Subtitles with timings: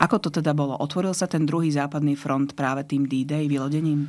[0.00, 0.80] Ako to teda bolo?
[0.80, 4.08] Otvoril sa ten druhý západný front práve tým D-Day vylodením?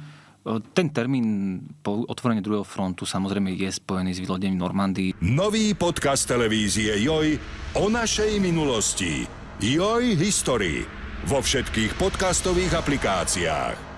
[0.71, 5.19] Ten termín po otvorení druhého frontu samozrejme je spojený s vylodením Normandii.
[5.21, 7.35] Nový podcast televízie Joj
[7.77, 9.27] o našej minulosti.
[9.59, 10.87] Joj History.
[11.27, 13.90] Vo všetkých podcastových aplikáciách.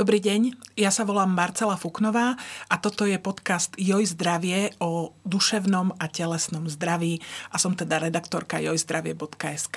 [0.00, 2.32] Dobrý deň, ja sa volám Marcela Fuknová
[2.72, 7.20] a toto je podcast Joj zdravie o duševnom a telesnom zdraví
[7.52, 9.76] a som teda redaktorka jojzdravie.sk.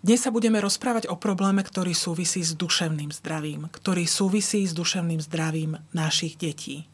[0.00, 5.20] Dnes sa budeme rozprávať o probléme, ktorý súvisí s duševným zdravím, ktorý súvisí s duševným
[5.20, 6.88] zdravím našich detí.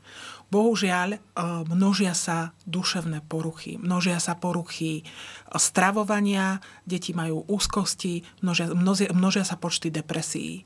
[0.46, 1.18] Bohužiaľ, e,
[1.66, 5.04] množia sa duševné poruchy, množia sa poruchy e,
[5.59, 8.70] stravovania, deti majú úzkosti, množia,
[9.10, 10.62] množia, sa počty depresí.
[10.62, 10.64] E,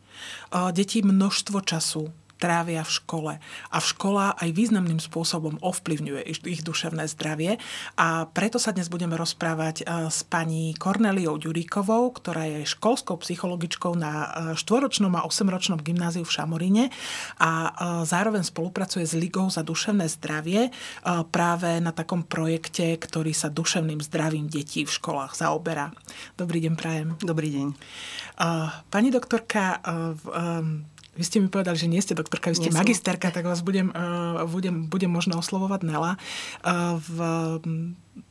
[0.77, 3.33] deti množstvo času trávia v škole.
[3.69, 7.61] A v škola aj významným spôsobom ovplyvňuje ich duševné zdravie.
[8.01, 13.93] A preto sa dnes budeme rozprávať e, s pani Korneliou Ďuríkovou, ktorá je školskou psychologičkou
[13.93, 16.85] na e, štvoročnom a osemročnom gymnáziu v Šamoríne
[17.37, 17.71] a e,
[18.09, 20.73] zároveň spolupracuje s Ligou za duševné zdravie
[21.29, 25.93] práve na takom projekte, ktorý sa duševným zdravím detí v školách zaoberá.
[26.39, 27.09] Dobrý deň, prajem.
[27.21, 27.69] Dobrý deň.
[28.89, 29.83] Pani doktorka,
[31.19, 34.47] vy ste mi povedali, že nie ste doktorka, vy ste magisterka, tak vás budem, uh,
[34.47, 36.15] budem, budem možno oslovovať Nela.
[36.63, 37.19] Uh, v,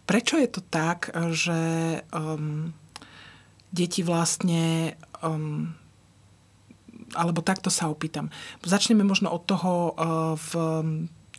[0.07, 1.59] prečo je to tak, že
[2.09, 2.71] um,
[3.69, 5.75] deti vlastne um,
[7.17, 8.29] alebo takto sa opýtam.
[8.61, 10.51] Začneme možno od toho, uh, v,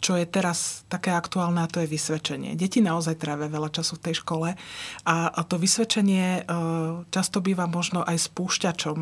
[0.01, 2.57] čo je teraz také aktuálne, a to je vysvedčenie.
[2.57, 4.49] Deti naozaj trávia veľa času v tej škole
[5.05, 8.99] a, a to vysvedčenie uh, často býva možno aj spúšťačom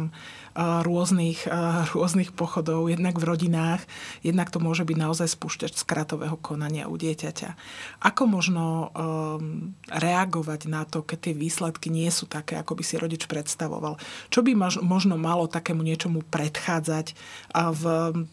[0.58, 1.46] rôznych,
[1.94, 3.86] rôznych pochodov, jednak v rodinách,
[4.26, 7.54] jednak to môže byť naozaj spúšťač skratového konania u dieťaťa.
[8.02, 12.98] Ako možno um, reagovať na to, keď tie výsledky nie sú také, ako by si
[12.98, 14.02] rodič predstavoval?
[14.34, 17.14] Čo by možno malo takému niečomu predchádzať
[17.54, 17.84] a v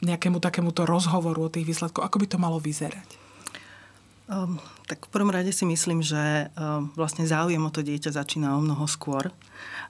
[0.01, 2.01] nejakému takémuto rozhovoru o tých výsledkoch?
[2.01, 3.05] Ako by to malo vyzerať?
[4.25, 8.53] Um, tak v prvom rade si myslím, že um, vlastne záujem o to dieťa začína
[8.57, 9.33] o mnoho skôr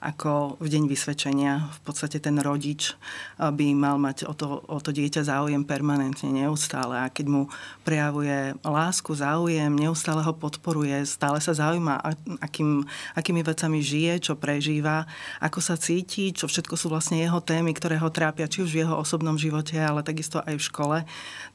[0.03, 1.71] ako v deň vysvedčenia.
[1.71, 2.93] V podstate ten rodič
[3.39, 6.99] by mal mať o to, o to dieťa záujem permanentne, neustále.
[6.99, 7.41] A keď mu
[7.81, 12.01] prejavuje lásku, záujem, neustále ho podporuje, stále sa zaujíma,
[12.43, 12.85] akým,
[13.17, 15.09] akými vecami žije, čo prežíva,
[15.41, 18.85] ako sa cíti, čo všetko sú vlastne jeho témy, ktoré ho trápia, či už v
[18.85, 20.97] jeho osobnom živote, ale takisto aj v škole,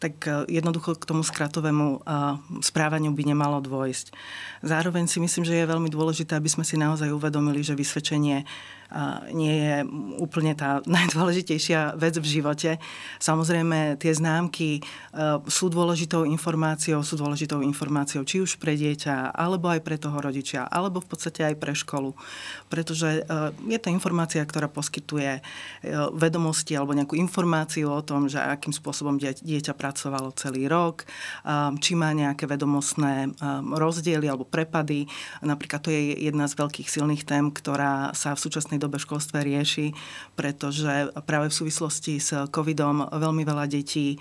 [0.02, 2.18] tak e, jednoducho k tomu skratovému e,
[2.64, 4.10] správaniu by nemalo dôjsť.
[4.66, 8.42] Zároveň si myslím, že je veľmi dôležité, aby sme si naozaj uvedomili, že vysvedčenie
[9.30, 9.76] nie je
[10.18, 12.70] úplne tá najdôležitejšia vec v živote.
[13.22, 14.82] Samozrejme, tie známky e,
[15.46, 20.66] sú dôležitou informáciou, sú dôležitou informáciou či už pre dieťa, alebo aj pre toho rodičia,
[20.66, 22.14] alebo v podstate aj pre školu.
[22.66, 25.42] Pretože e, je to informácia, ktorá poskytuje e,
[26.14, 31.06] vedomosti alebo nejakú informáciu o tom, že akým spôsobom dieťa pracovalo celý rok,
[31.80, 33.36] či má nejaké vedomostné
[33.74, 35.06] rozdiely alebo prepady.
[35.44, 39.44] Napríklad to je jedna z veľkých silných tém, ktorá sa v súčasnej dobe v školstve
[39.44, 39.92] rieši,
[40.32, 44.16] pretože práve v súvislosti s covidom veľmi veľa detí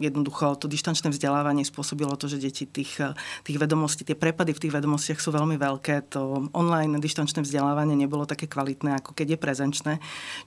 [0.00, 3.04] jednoducho to dištančné vzdelávanie spôsobilo to, že deti tých,
[3.44, 6.16] tých vedomostí, tie prepady v tých vedomostiach sú veľmi veľké.
[6.16, 9.92] To online dištančné vzdelávanie nebolo také kvalitné, ako keď je prezenčné.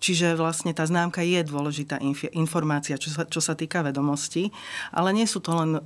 [0.02, 2.02] Čiže vlastne tá známka je dôležitá
[2.34, 4.50] informácia, čo sa, čo sa týka vedomostí,
[4.90, 5.78] ale nie, sú to len,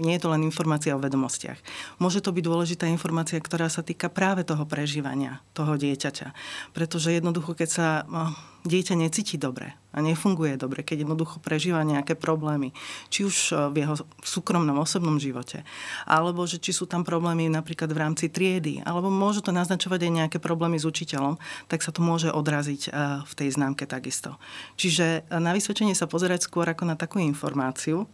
[0.00, 1.60] nie je to len informácia o vedomostiach.
[2.00, 5.74] Môže to byť dôležitá informácia, ktorá sa týka práve toho prežívania, toho toho
[6.06, 6.28] dieťaťa.
[6.70, 8.30] Pretože jednoducho, keď sa no,
[8.62, 12.76] dieťa necíti dobre a nefunguje dobre, keď jednoducho prežíva nejaké problémy,
[13.08, 15.64] či už e, v jeho súkromnom, osobnom živote,
[16.04, 20.12] alebo že či sú tam problémy napríklad v rámci triedy, alebo môžu to naznačovať aj
[20.12, 21.40] nejaké problémy s učiteľom,
[21.72, 22.90] tak sa to môže odraziť e,
[23.24, 24.36] v tej známke takisto.
[24.76, 28.04] Čiže e, na vysvedčenie sa pozerať skôr ako na takú informáciu,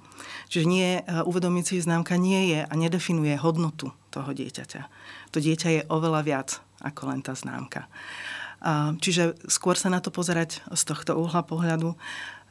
[0.46, 4.82] čiže nie, uvedomiť si, že známka nie je a nedefinuje hodnotu toho dieťaťa.
[5.34, 6.48] To dieťa je oveľa viac
[6.84, 7.88] ako len tá známka.
[9.02, 11.98] Čiže skôr sa na to pozerať z tohto uhla pohľadu.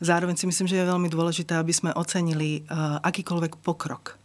[0.03, 2.67] Zároveň si myslím, že je veľmi dôležité, aby sme ocenili
[3.01, 4.20] akýkoľvek pokrok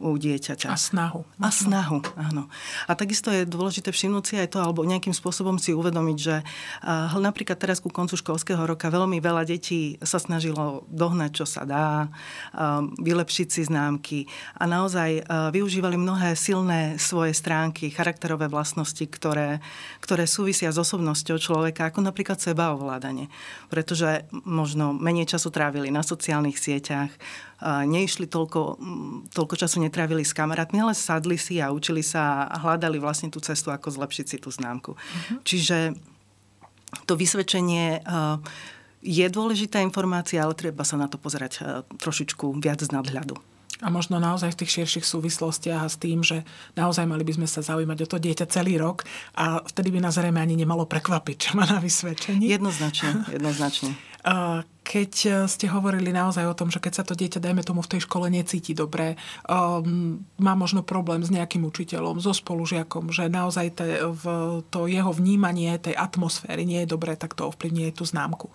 [0.00, 0.68] u dieťaťa.
[0.70, 1.26] A snahu.
[1.40, 2.48] A snahu, áno.
[2.88, 7.18] A takisto je dôležité všimnúť si aj to, alebo nejakým spôsobom si uvedomiť, že uh,
[7.18, 12.08] napríklad teraz ku koncu školského roka veľmi veľa detí sa snažilo dohnať, čo sa dá,
[12.08, 14.18] uh, vylepšiť si známky
[14.58, 19.62] a naozaj uh, využívali mnohé silné svoje stránky, charakterové vlastnosti, ktoré,
[20.02, 23.30] ktoré súvisia s osobnosťou človeka, ako napríklad sebaovládanie.
[23.68, 27.10] Pretože možno menej času trávili na sociálnych sieťach,
[27.62, 28.60] neišli toľko,
[29.30, 33.38] toľko času netrávili s kamarátmi, ale sadli si a učili sa a hľadali vlastne tú
[33.38, 34.98] cestu, ako zlepšiť si tú známku.
[34.98, 35.38] Uh-huh.
[35.46, 35.94] Čiže
[37.06, 38.04] to vysvedčenie
[39.02, 43.34] je dôležitá informácia, ale treba sa na to pozerať trošičku viac z nadhľadu.
[43.82, 46.46] A možno naozaj v tých širších súvislostiach a s tým, že
[46.78, 49.02] naozaj mali by sme sa zaujímať o to dieťa celý rok
[49.34, 52.46] a vtedy by nás zrejme ani nemalo prekvapiť, čo má na vysvedčení.
[52.46, 53.98] Jednoznačne, jednoznačne.
[54.82, 57.96] Keď e, ste hovorili naozaj o tom, že keď sa to dieťa, dajme tomu, v
[57.96, 59.14] tej škole necíti dobre,
[59.46, 63.78] um, má možno problém s nejakým učiteľom, so spolužiakom, že naozaj
[64.68, 68.50] to jeho vnímanie tej atmosféry nie je dobré, tak to ovplyvňuje tú známku.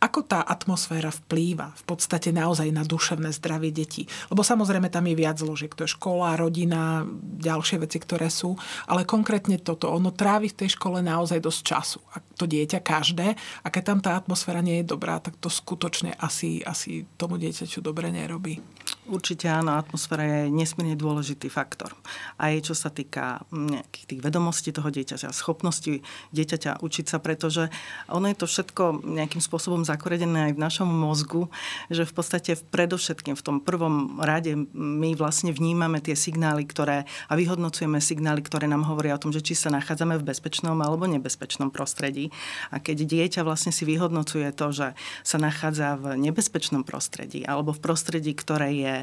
[0.00, 4.08] Ako tá atmosféra vplýva v podstate naozaj na duševné zdravie detí?
[4.32, 7.04] Lebo samozrejme tam je viac zložiek, to je škola, rodina,
[7.36, 8.56] ďalšie veci, ktoré sú,
[8.88, 12.00] ale konkrétne toto, ono trávi v tej škole naozaj dosť času.
[12.36, 16.60] To dieťa každé, a keď tam tá atmosféra nie je dobrá, tak to skutočne asi,
[16.62, 18.60] asi tomu dieťaťu dobre nerobí.
[19.06, 21.94] Určite áno, atmosféra je nesmierne dôležitý faktor.
[22.42, 26.02] Aj čo sa týka nejakých tých vedomostí toho dieťaťa, schopnosti
[26.34, 27.70] dieťaťa učiť sa, pretože
[28.10, 31.46] ono je to všetko nejakým spôsobom zakoredené aj v našom mozgu,
[31.86, 37.38] že v podstate predovšetkým v tom prvom rade my vlastne vnímame tie signály, ktoré a
[37.38, 41.70] vyhodnocujeme signály, ktoré nám hovoria o tom, že či sa nachádzame v bezpečnom alebo nebezpečnom
[41.70, 42.34] prostredí.
[42.74, 47.82] A keď dieťa vlastne si vyhodnocuje to, že sa nachádza v nebezpečnom prostredí alebo v
[47.86, 48.95] prostredí, ktoré je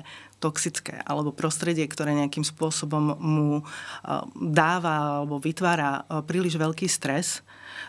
[0.44, 3.64] toxické, alebo prostredie, ktoré nejakým spôsobom mu e,
[4.36, 7.40] dáva alebo vytvára e, príliš veľký stres,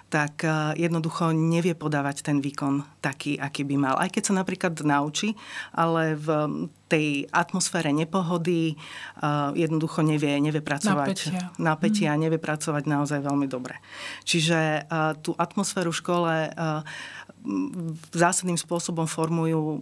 [0.06, 3.95] tak e, jednoducho nevie podávať ten výkon taký, aký by mal.
[3.99, 5.35] Aj keď sa napríklad naučí,
[5.75, 6.29] ale v
[6.87, 8.79] tej atmosfére nepohody
[9.56, 11.11] jednoducho nevie, nevie pracovať.
[11.11, 11.41] Napätia.
[11.59, 12.21] Napätia, mm.
[12.23, 13.83] nevie pracovať naozaj veľmi dobre.
[14.23, 14.87] Čiže
[15.25, 16.35] tú atmosféru v škole
[18.17, 19.81] zásadným spôsobom formujú eh,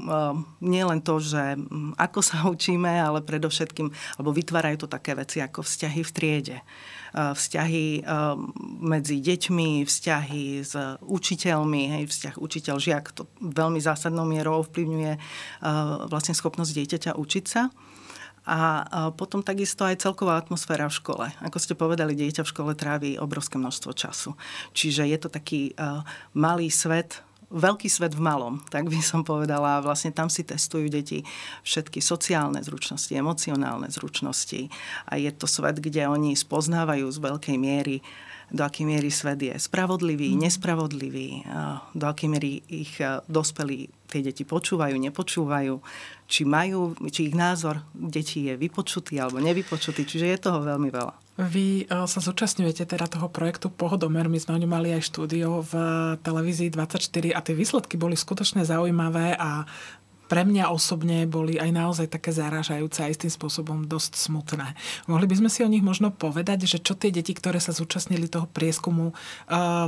[0.62, 3.88] nielen to, že hm, ako sa učíme, ale predovšetkým,
[4.18, 8.06] alebo vytvárajú to také veci ako vzťahy v triede eh, vzťahy eh,
[8.82, 10.74] medzi deťmi, vzťahy s
[11.06, 15.14] učiteľmi, hej, vzťah učiteľ-žiak, to veľmi zásadnou mierou ovplyvňuje
[16.10, 17.70] vlastne schopnosť dieťaťa učiť sa.
[18.42, 21.26] A potom takisto aj celková atmosféra v škole.
[21.46, 24.34] Ako ste povedali, dieťa v škole trávi obrovské množstvo času.
[24.74, 25.78] Čiže je to taký
[26.34, 27.22] malý svet
[27.52, 29.84] veľký svet v malom, tak by som povedala.
[29.84, 31.22] Vlastne tam si testujú deti
[31.62, 34.72] všetky sociálne zručnosti, emocionálne zručnosti.
[35.06, 38.00] A je to svet, kde oni spoznávajú z veľkej miery
[38.52, 40.44] do akej miery svet je spravodlivý, mm.
[40.44, 41.48] nespravodlivý,
[41.96, 45.80] do akej miery ich dospelí tie deti počúvajú, nepočúvajú,
[46.28, 51.21] či majú, či ich názor detí je vypočutý alebo nevypočutý, čiže je toho veľmi veľa.
[51.40, 54.28] Vy e, sa zúčastňujete teda toho projektu Pohodomer.
[54.28, 55.72] My sme o ňom mali aj štúdio v
[56.20, 59.64] televízii 24 a tie výsledky boli skutočne zaujímavé a
[60.32, 64.72] pre mňa osobne boli aj naozaj také zarážajúce a istým spôsobom dosť smutné.
[65.04, 68.32] Mohli by sme si o nich možno povedať, že čo tie deti, ktoré sa zúčastnili
[68.32, 69.12] toho prieskumu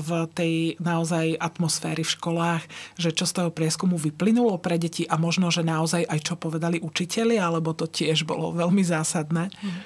[0.05, 2.61] v tej naozaj atmosféry v školách,
[3.01, 6.77] že čo z toho prieskumu vyplynulo pre deti a možno, že naozaj aj čo povedali
[6.77, 9.49] učiteľi, alebo to tiež bolo veľmi zásadné?
[9.49, 9.81] Mm.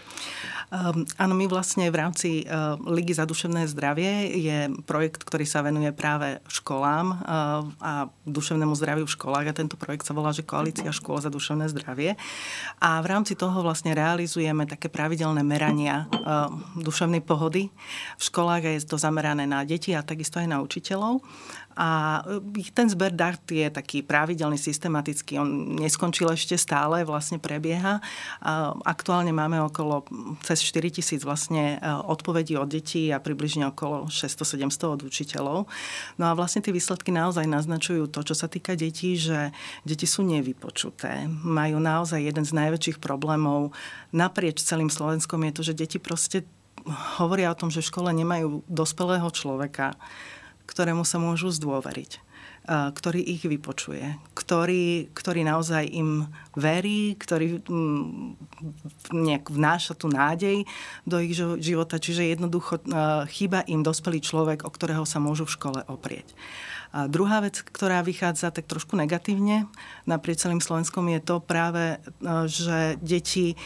[0.68, 5.64] Um, áno, my vlastne v rámci uh, Ligy za duševné zdravie je projekt, ktorý sa
[5.64, 7.16] venuje práve školám uh,
[7.80, 7.92] a
[8.28, 12.20] duševnému zdraviu v školách a tento projekt sa volá, že Koalícia škôl za duševné zdravie.
[12.84, 17.72] A v rámci toho vlastne realizujeme také pravidelné merania uh, duševnej pohody
[18.20, 21.24] v školách a je to zamerané na deti a takisto aj na učiteľov.
[21.78, 22.20] A
[22.58, 25.38] e, ten zber dát je taký pravidelný, systematický.
[25.38, 28.02] On neskončil ešte stále, vlastne prebieha.
[28.82, 30.02] Aktuálne máme okolo
[30.42, 35.58] cez 4 tisíc vlastne e, odpovedí od detí a približne okolo 600-700 od učiteľov.
[36.18, 39.54] No a vlastne tie výsledky naozaj naznačujú to, čo sa týka detí, že
[39.86, 41.30] deti sú nevypočuté.
[41.30, 43.70] Majú naozaj jeden z najväčších problémov
[44.10, 46.42] naprieč celým Slovenskom je to, že deti proste
[47.20, 49.94] hovoria o tom, že v škole nemajú dospelého človeka,
[50.68, 52.28] ktorému sa môžu zdôveriť
[52.68, 54.04] ktorý ich vypočuje,
[54.36, 58.36] ktorý, ktorý naozaj im verí, ktorý mm,
[59.08, 60.68] nejak vnáša tú nádej
[61.08, 61.32] do ich
[61.64, 61.96] života.
[61.96, 62.84] Čiže jednoducho
[63.32, 66.28] chýba im dospelý človek, o ktorého sa môžu v škole oprieť.
[66.92, 69.68] A druhá vec, ktorá vychádza tak trošku negatívne
[70.04, 72.00] naprieč celým Slovenskom, je to práve,
[72.48, 73.56] že deti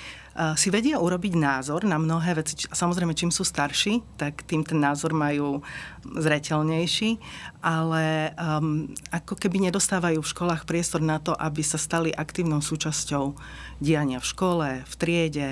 [0.57, 2.57] si vedia urobiť názor na mnohé veci.
[2.57, 5.61] Samozrejme, čím sú starší, tak tým ten názor majú
[6.09, 7.21] zretelnejší,
[7.61, 13.37] ale um, ako keby nedostávajú v školách priestor na to, aby sa stali aktívnou súčasťou
[13.79, 15.49] diania v škole, v triede,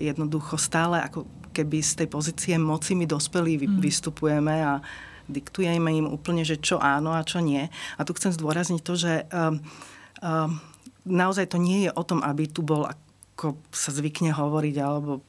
[0.00, 3.78] jednoducho stále ako keby z tej pozície moci my dospelí mm.
[3.78, 4.80] vystupujeme a
[5.28, 7.68] diktujeme im úplne, že čo áno a čo nie.
[7.96, 9.60] A tu chcem zdôrazniť to, že um,
[10.24, 10.58] um,
[11.06, 12.88] naozaj to nie je o tom, aby tu bol
[13.42, 15.26] ako sa zvykne hovoriť, alebo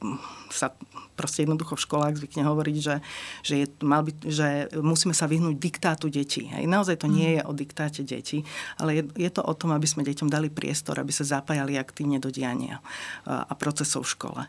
[0.54, 0.70] sa
[1.18, 3.02] proste jednoducho v školách zvykne hovoriť, že,
[3.42, 6.46] že, je, mal by, že musíme sa vyhnúť diktátu detí.
[6.46, 6.70] Hej.
[6.70, 8.46] Naozaj to nie je o diktáte detí,
[8.78, 12.22] ale je, je to o tom, aby sme deťom dali priestor, aby sa zapájali aktívne
[12.22, 12.78] do diania
[13.26, 14.42] a procesov v škole.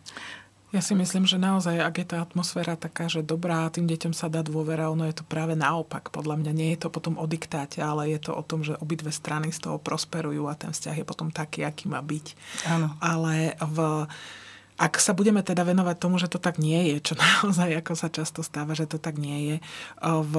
[0.74, 4.28] Ja si myslím, že naozaj, ak je tá atmosféra taká, že dobrá, tým deťom sa
[4.28, 6.10] dá dôvera, ono je to práve naopak.
[6.10, 9.14] Podľa mňa nie je to potom o diktáte, ale je to o tom, že obidve
[9.14, 12.26] strany z toho prosperujú a ten vzťah je potom taký, aký má byť.
[12.68, 12.92] Áno.
[12.98, 14.10] Ale v,
[14.76, 18.10] ak sa budeme teda venovať tomu, že to tak nie je, čo naozaj ako sa
[18.12, 19.58] často stáva, že to tak nie je,
[20.04, 20.36] v,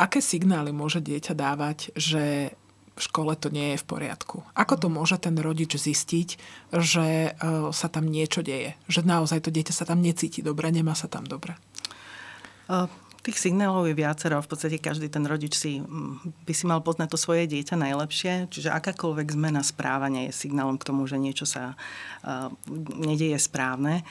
[0.00, 2.56] aké signály môže dieťa dávať, že
[2.96, 4.40] v škole to nie je v poriadku.
[4.56, 6.28] Ako to môže ten rodič zistiť,
[6.72, 7.30] že e,
[7.70, 8.72] sa tam niečo deje?
[8.88, 11.60] Že naozaj to dieťa sa tam necíti dobre, nemá sa tam dobre?
[12.72, 12.88] Uh,
[13.20, 14.40] tých signálov je viacero.
[14.40, 15.84] V podstate každý ten rodič si,
[16.48, 18.48] by si mal poznať to svoje dieťa najlepšie.
[18.48, 22.48] Čiže akákoľvek zmena správania je signálom k tomu, že niečo sa uh,
[22.96, 24.08] nedieje správne.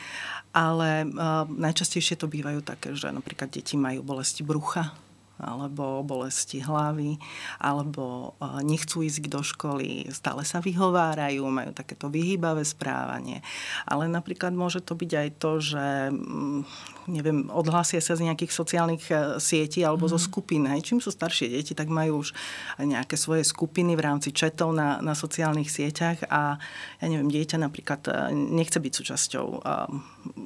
[0.56, 1.04] Ale
[1.52, 4.96] najčastejšie to bývajú také, že napríklad deti majú bolesti brucha,
[5.36, 7.20] alebo bolesti hlavy,
[7.60, 13.44] alebo e, nechcú ísť do školy, stále sa vyhovárajú, majú takéto vyhýbavé správanie.
[13.84, 16.62] Ale napríklad môže to byť aj to, že mm,
[17.06, 20.12] neviem, odhlásia sa z nejakých sociálnych e, sietí alebo mm.
[20.16, 20.26] zo mhm.
[20.26, 20.64] skupín.
[20.70, 20.82] Hej.
[20.92, 22.34] Čím sú staršie deti, tak majú už
[22.82, 26.58] nejaké svoje skupiny v rámci četov na, na sociálnych sieťach a
[27.02, 29.48] ja neviem, dieťa napríklad e, nechce byť súčasťou,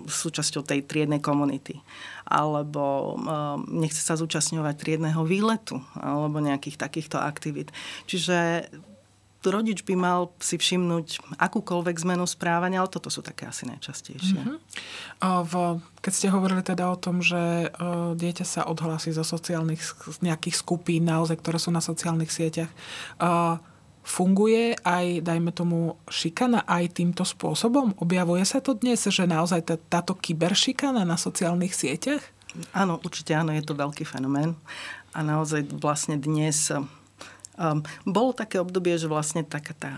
[0.08, 1.80] súčasťou tej triednej komunity
[2.30, 3.18] alebo
[3.74, 7.74] nechce sa zúčastňovať triedného výletu alebo nejakých takýchto aktivít.
[8.06, 8.70] Čiže
[9.48, 14.36] rodič by mal si všimnúť akúkoľvek zmenu správania, ale toto sú také asi najčastejšie.
[14.36, 14.58] Mm-hmm.
[15.48, 15.54] V,
[16.04, 17.72] keď ste hovorili teda o tom, že
[18.20, 19.80] dieťa sa odhlási zo sociálnych
[20.20, 22.68] nejakých skupín, naozaj, ktoré sú na sociálnych sieťach,
[24.04, 27.96] funguje aj, dajme tomu, šikana aj týmto spôsobom?
[28.02, 32.24] Objavuje sa to dnes, že naozaj tá, táto kyberšikana na sociálnych sieťach?
[32.74, 34.58] Áno, určite áno, je to veľký fenomén.
[35.14, 36.74] A naozaj vlastne dnes
[37.60, 39.92] um, bolo také obdobie, že vlastne taká tá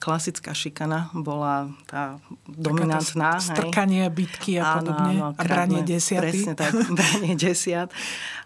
[0.00, 2.16] klasická šikana bola tá
[2.48, 3.36] dominantná.
[3.36, 5.12] Strkanie, bitky a áno, podobne.
[5.20, 6.24] Áno, a branie desiaty.
[6.32, 7.92] Presne tak, branie desiat.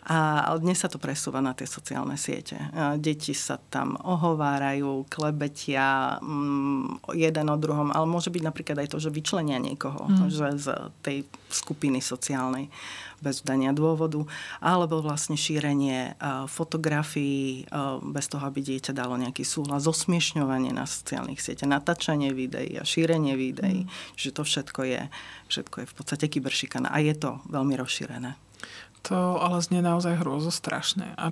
[0.08, 2.56] A, ale dnes sa to presúva na tie sociálne siete.
[2.96, 8.98] Deti sa tam ohovárajú, klebetia mm, jeden o druhom, ale môže byť napríklad aj to,
[9.04, 10.32] že vyčlenia niekoho mm.
[10.32, 10.66] že z
[11.04, 11.18] tej
[11.52, 12.72] skupiny sociálnej
[13.18, 14.22] bez dania dôvodu,
[14.62, 16.14] alebo vlastne šírenie
[16.46, 17.66] fotografií
[18.14, 23.34] bez toho, aby dieťa dalo nejaký súhlas, zosmiešňovanie na sociálnych sieťach, natáčanie videí a šírenie
[23.34, 23.84] videí.
[23.84, 23.90] Mm.
[24.14, 25.02] Čiže to všetko je,
[25.50, 28.38] všetko je v podstate kyberšikana a je to veľmi rozšírené.
[29.06, 31.14] To ale znie naozaj hrôzo strašné.
[31.14, 31.30] A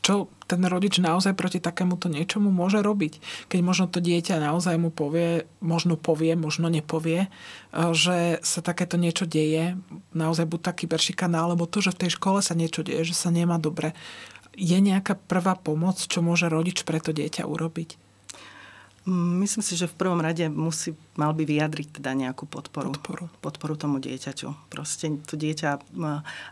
[0.00, 3.20] čo ten rodič naozaj proti takémuto niečomu môže robiť?
[3.52, 7.28] Keď možno to dieťa naozaj mu povie, možno povie, možno nepovie, e,
[7.92, 9.76] že sa takéto niečo deje,
[10.16, 13.28] naozaj buď taký beršikana, alebo to, že v tej škole sa niečo deje, že sa
[13.28, 13.92] nemá dobre.
[14.56, 18.03] Je nejaká prvá pomoc, čo môže rodič pre to dieťa urobiť?
[19.12, 22.88] Myslím si, že v prvom rade musí, mal by vyjadriť teda nejakú podporu.
[22.88, 23.28] Podporu.
[23.44, 24.72] Podporu tomu dieťaťu.
[24.72, 25.92] Proste to dieťa,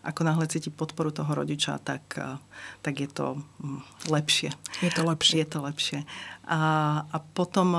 [0.05, 2.05] ako náhle cíti podporu toho rodiča, tak,
[2.85, 3.41] tak je to
[4.13, 4.53] lepšie.
[4.85, 5.41] Je to lepšie.
[5.41, 5.99] Je to lepšie.
[6.45, 6.61] A,
[7.09, 7.73] a potom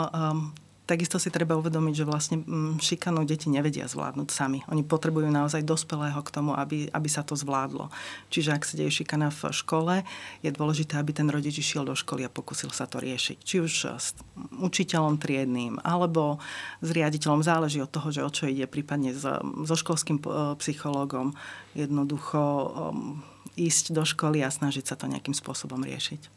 [0.83, 4.59] Takisto si treba uvedomiť, že vlastne mm, šikanu deti nevedia zvládnuť sami.
[4.67, 7.87] Oni potrebujú naozaj dospelého k tomu, aby, aby sa to zvládlo.
[8.27, 10.03] Čiže ak sa deje šikana v škole,
[10.43, 13.37] je dôležité, aby ten rodič išiel do školy a pokusil sa to riešiť.
[13.39, 14.11] Či už s
[14.59, 16.43] učiteľom triedným, alebo
[16.83, 17.47] s riaditeľom.
[17.47, 20.19] Záleží od toho, že o čo ide, prípadne so školským
[20.59, 21.31] psychológom.
[21.79, 23.23] Jednoducho um,
[23.55, 26.27] ísť do školy a snažiť sa to nejakým spôsobom riešiť.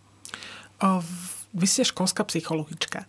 [1.56, 3.08] Vy ste školská psychologička.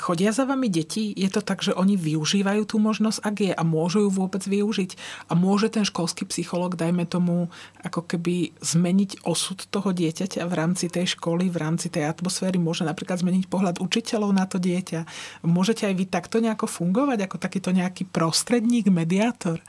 [0.00, 1.12] Chodia za vami deti?
[1.12, 4.96] Je to tak, že oni využívajú tú možnosť, ak je a môžu ju vôbec využiť?
[5.28, 7.52] A môže ten školský psychológ, dajme tomu,
[7.84, 12.56] ako keby zmeniť osud toho dieťaťa v rámci tej školy, v rámci tej atmosféry?
[12.56, 15.04] Môže napríklad zmeniť pohľad učiteľov na to dieťa?
[15.44, 19.60] Môžete aj vy takto nejako fungovať, ako takýto nejaký prostredník, mediátor?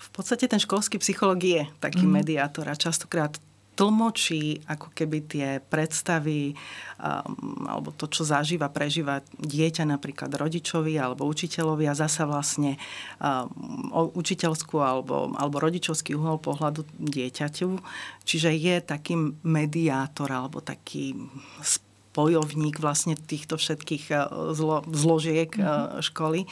[0.00, 2.12] V podstate ten školský psychológ je taký mm.
[2.16, 3.51] mediátor a častokrát to
[3.82, 6.54] tlmočí ako keby tie predstavy
[7.02, 12.78] um, alebo to, čo zažíva, prežíva dieťa napríklad rodičovi alebo učiteľovi a zasa vlastne
[13.18, 17.82] um, učiteľskú alebo, alebo rodičovský uhol pohľadu dieťaťu.
[18.22, 21.18] Čiže je taký mediátor alebo taký
[21.58, 25.98] spojovník vlastne týchto všetkých uh, zlo, zložiek mm-hmm.
[26.06, 26.46] školy.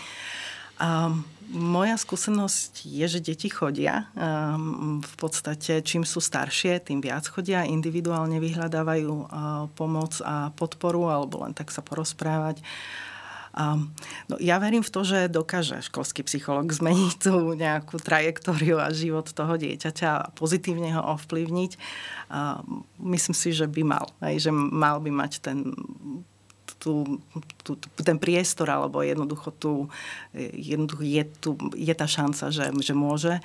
[0.81, 4.09] Um, moja skúsenosť je, že deti chodia.
[4.17, 7.69] Um, v podstate, čím sú staršie, tým viac chodia.
[7.69, 9.27] Individuálne vyhľadávajú uh,
[9.77, 12.63] pomoc a podporu, alebo len tak sa porozprávať.
[13.51, 13.91] Um,
[14.31, 19.27] no, ja verím v to, že dokáže školský psycholog zmeniť tú nejakú trajektóriu a život
[19.27, 21.73] toho dieťaťa a pozitívne ho ovplyvniť.
[23.03, 24.07] Myslím si, že by mal.
[24.23, 25.75] Aj, že mal by mať ten
[26.81, 27.21] tú,
[27.61, 29.93] tú, ten priestor, alebo jednoducho, tú,
[30.57, 33.37] jednoducho je, tu, je tá šanca, že, že môže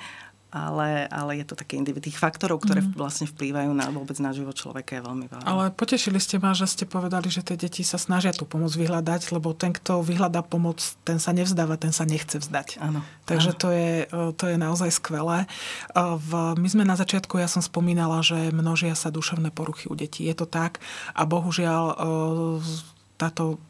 [0.56, 2.08] ale, ale je to také individu.
[2.08, 2.96] Tých faktorov, ktoré mm.
[2.96, 5.44] vlastne vplývajú na vôbec na život človeka je veľmi veľa.
[5.44, 9.36] Ale potešili ste ma, že ste povedali, že tie deti sa snažia tú pomoc vyhľadať,
[9.36, 12.80] lebo ten, kto vyhľadá pomoc, ten sa nevzdáva, ten sa nechce vzdať.
[12.80, 13.04] Áno.
[13.28, 13.60] Takže áno.
[13.60, 13.90] To, je,
[14.38, 15.44] to je naozaj skvelé.
[15.98, 20.24] V, my sme na začiatku, ja som spomínala, že množia sa duševné poruchy u detí.
[20.24, 20.80] Je to tak
[21.12, 21.84] a bohužiaľ
[23.16, 23.60] táto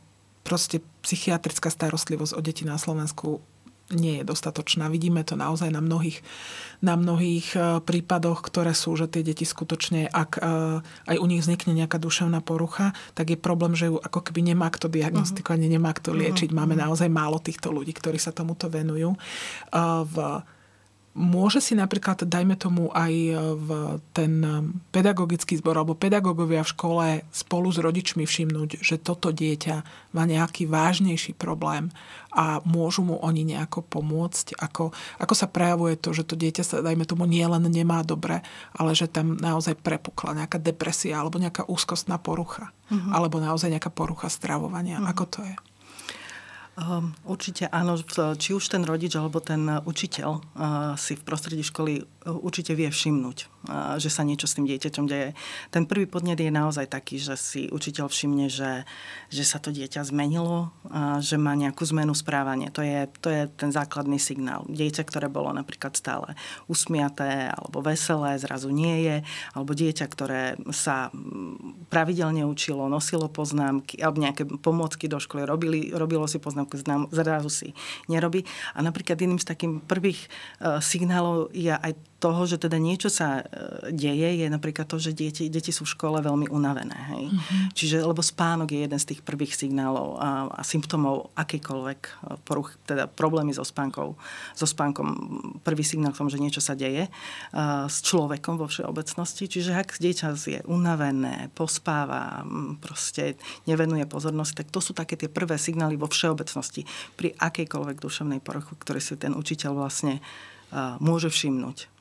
[0.47, 3.43] proste psychiatrická starostlivosť o deti na Slovensku
[3.95, 4.91] nie je dostatočná.
[4.91, 6.19] Vidíme to naozaj na mnohých,
[6.83, 10.51] na mnohých e, prípadoch, ktoré sú, že tie deti skutočne, ak e,
[10.83, 14.75] aj u nich vznikne nejaká duševná porucha, tak je problém, že ju ako keby nemá
[14.75, 15.75] kto diagnostikovať, uh-huh.
[15.79, 16.51] nemá kto liečiť.
[16.51, 16.59] Uh-huh.
[16.67, 16.83] Máme mhm.
[16.83, 19.15] naozaj málo týchto ľudí, ktorí sa tomuto venujú.
[19.15, 19.19] E,
[20.03, 20.15] v
[21.17, 23.69] Môže si napríklad, dajme tomu aj e, v
[24.13, 29.77] ten e, pedagogický zbor alebo pedagógovia v škole spolu s rodičmi všimnúť, že toto dieťa
[30.13, 31.89] má nejaký vážnejší problém
[32.37, 36.85] a môžu mu oni nejako pomôcť, ako, ako sa prejavuje to, že to dieťa sa,
[36.85, 38.45] dajme tomu, nielen nemá dobre,
[38.77, 42.77] ale že tam naozaj prepukla nejaká depresia alebo nejaká úzkostná porucha.
[42.93, 43.11] Uh-huh.
[43.17, 45.01] Alebo naozaj nejaká porucha stravovania.
[45.01, 45.11] Uh-huh.
[45.17, 45.57] Ako to je?
[46.77, 47.97] Um, určite áno,
[48.37, 50.43] či už ten rodič alebo ten učiteľ uh,
[51.01, 53.57] si v prostredí školy určite vie všimnúť
[53.99, 55.35] že sa niečo s tým dieťaťom deje.
[55.75, 58.87] Ten prvý podnet je naozaj taký, že si učiteľ všimne, že,
[59.31, 60.71] že sa to dieťa zmenilo,
[61.19, 62.71] že má nejakú zmenu správania.
[62.75, 64.63] To je, to je ten základný signál.
[64.71, 66.39] Dieťa, ktoré bolo napríklad stále
[66.71, 69.17] usmiaté alebo veselé, zrazu nie je,
[69.55, 71.11] alebo dieťa, ktoré sa
[71.91, 76.79] pravidelne učilo, nosilo poznámky alebo nejaké pomôcky do školy, robili, robilo si poznámky,
[77.11, 77.69] zrazu si
[78.07, 78.47] nerobí.
[78.79, 80.21] A napríklad jedným z takých prvých
[80.61, 85.13] uh, signálov je aj toho, že teda niečo sa e, deje, je napríklad to, že
[85.13, 86.97] deti, deti sú v škole veľmi unavené.
[87.13, 87.25] Hej?
[87.29, 87.63] Mm-hmm.
[87.77, 92.73] Čiže, lebo spánok je jeden z tých prvých signálov a, a symptómov akýkoľvek e, poruch,
[92.89, 94.17] teda problémy so spánkou.
[94.57, 95.09] So spánkom
[95.61, 99.45] prvý signál k tomu, že niečo sa deje a, e, s človekom vo všeobecnosti.
[99.53, 102.49] Čiže ak dieťa je unavené, pospáva,
[102.81, 103.37] proste
[103.69, 108.73] nevenuje pozornosť, tak to sú také tie prvé signály vo všeobecnosti pri akejkoľvek duševnej poruchu,
[108.81, 110.25] ktoré si ten učiteľ vlastne
[111.01, 111.96] môže všimnúť.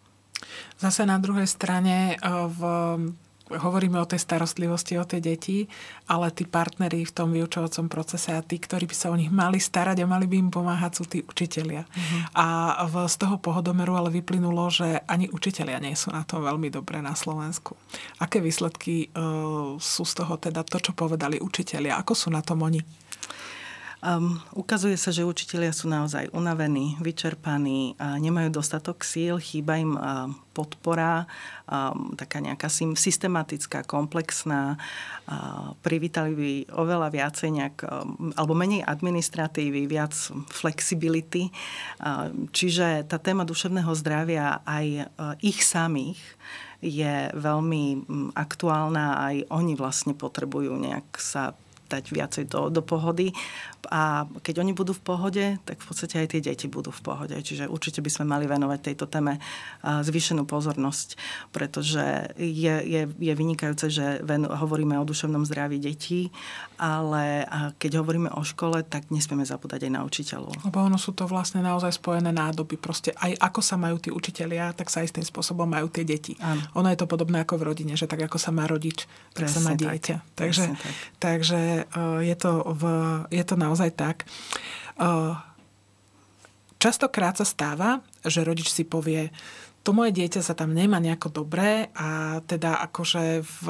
[0.80, 2.62] Zase na druhej strane e, v
[3.45, 5.69] hovoríme o tej starostlivosti o tie deti,
[6.10, 9.62] ale tí partneri v tom vyučovacom procese a tí, ktorí by sa o nich mali
[9.62, 11.86] starať a mali by im pomáhať, sú tí učitelia.
[11.86, 12.21] Uh-huh.
[12.34, 12.48] A
[12.89, 17.06] v, z toho pohodomeru ale vyplynulo, že ani učitelia nie sú na tom veľmi dobre
[17.06, 17.78] na Slovensku.
[18.17, 22.02] Aké výsledky uh, sú z toho teda to, čo povedali učitelia?
[22.02, 22.82] Ako sú na tom oni?
[24.06, 29.98] Um, ukazuje sa, že učitelia sú naozaj unavení, vyčerpaní, a nemajú dostatok síl, chýba im
[29.98, 31.26] uh, podpora,
[31.65, 34.78] um, taká nejaká systematická, komplexná.
[35.26, 40.13] Uh, privítali by oveľa viacej nejak, um, alebo menej administratívy, viac
[40.54, 41.50] flexibility.
[41.98, 46.22] Uh, čiže tá téma duševného zdravia aj uh, ich samých
[46.78, 48.06] je veľmi
[48.38, 53.32] aktuálna, aj oni vlastne potrebujú nejak sa dať viacej do, do pohody.
[53.89, 57.36] A keď oni budú v pohode, tak v podstate aj tie deti budú v pohode.
[57.36, 59.39] Čiže určite by sme mali venovať tejto téme
[59.84, 61.19] zvýšenú pozornosť,
[61.56, 66.30] pretože je, je, je vynikajúce, že ven, hovoríme o duševnom zdraví detí,
[66.76, 67.48] ale
[67.80, 70.54] keď hovoríme o škole, tak nesmieme zabúdať aj na učiteľov.
[70.67, 72.76] Lebo ono sú to vlastne naozaj spojené nádoby.
[72.76, 76.36] Proste aj ako sa majú tí učitelia, tak sa aj tým spôsobom majú tie deti.
[76.43, 76.62] Áno.
[76.76, 79.54] Ono je to podobné ako v rodine, že tak ako sa má rodič, tak Presne
[79.54, 80.15] sa má dieťa.
[80.21, 80.36] Tak.
[80.36, 80.93] Takže, tak.
[81.19, 82.84] takže Eh, je to, v,
[83.32, 84.26] je to naozaj tak.
[84.96, 85.34] Eh,
[86.80, 89.30] častokrát sa stáva, že rodič si povie,
[89.86, 93.66] to moje dieťa sa tam nemá nejako dobré a teda akože v,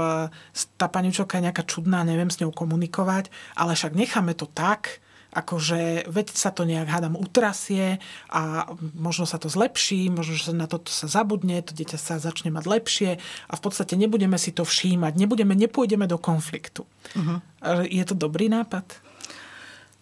[0.79, 3.27] tá pani je nejaká čudná, neviem s ňou komunikovať,
[3.59, 5.03] ale však necháme to tak,
[5.35, 7.99] akože veď sa to nejak hádam utrasie
[8.31, 12.55] a možno sa to zlepší, možno, že na toto sa zabudne, to dieťa sa začne
[12.55, 13.11] mať lepšie
[13.51, 16.87] a v podstate nebudeme si to všímať, nebudeme, nepôjdeme do konfliktu.
[17.11, 17.43] Uh-huh.
[17.83, 18.87] Je to dobrý nápad?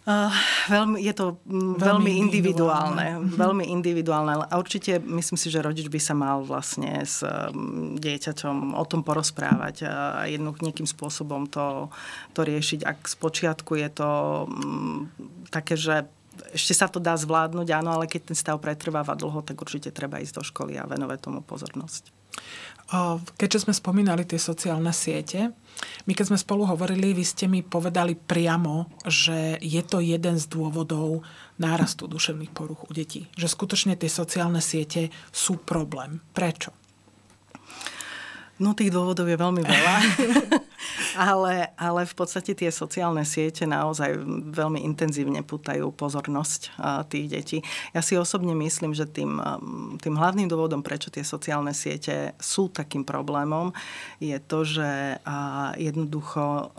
[0.04, 0.28] Uh,
[0.68, 3.24] veľmi, je to veľmi, veľmi individuálne.
[3.24, 3.40] individuálne.
[3.40, 4.32] Veľmi individuálne.
[4.52, 9.00] A určite myslím si, že rodič by sa mal vlastne s um, dieťaťom o tom
[9.00, 11.88] porozprávať a jedným nejakým spôsobom to,
[12.36, 12.84] to riešiť.
[12.84, 14.10] Ak z počiatku je to
[14.44, 15.08] um,
[15.48, 16.04] také, že
[16.52, 20.20] ešte sa to dá zvládnuť, áno, ale keď ten stav pretrváva dlho, tak určite treba
[20.20, 22.12] ísť do školy a venovať tomu pozornosť.
[23.40, 25.56] Keďže sme spomínali tie sociálne siete,
[26.04, 30.44] my keď sme spolu hovorili, vy ste mi povedali priamo, že je to jeden z
[30.48, 31.24] dôvodov
[31.56, 33.30] nárastu duševných poruch u detí.
[33.38, 36.20] Že skutočne tie sociálne siete sú problém.
[36.36, 36.74] Prečo?
[38.62, 39.94] No tých dôvodov je veľmi veľa,
[41.14, 44.18] ale, ale v podstate tie sociálne siete naozaj
[44.50, 46.76] veľmi intenzívne putajú pozornosť
[47.08, 47.58] tých detí.
[47.94, 49.38] Ja si osobne myslím, že tým,
[50.02, 53.70] tým hlavným dôvodom, prečo tie sociálne siete sú takým problémom,
[54.18, 55.18] je to, že
[55.78, 56.74] jednoducho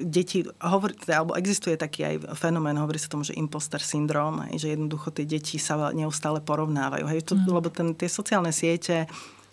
[0.00, 5.12] deti, hovor, alebo existuje taký aj fenomén, hovorí sa tomu, že imposter syndrom, že jednoducho
[5.12, 7.04] tie deti sa neustále porovnávajú.
[7.08, 7.48] Hej, to, mm.
[7.48, 9.04] Lebo ten, tie sociálne siete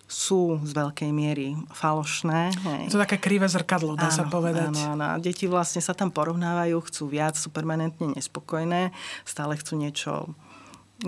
[0.07, 2.55] sú z veľkej miery falošné.
[2.55, 2.83] Hej.
[2.95, 4.71] To také krivé zrkadlo, dá áno, sa povedať.
[4.71, 5.19] Áno, áno.
[5.19, 8.95] Deti vlastne sa tam porovnávajú, chcú viac, sú permanentne nespokojné,
[9.27, 10.31] stále chcú niečo